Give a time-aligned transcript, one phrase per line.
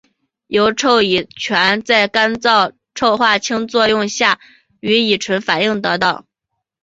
[0.47, 4.39] 由溴乙醛在干燥溴化氢作用下
[4.79, 6.25] 与乙醇反应得到。